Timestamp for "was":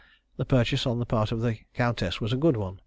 2.19-2.33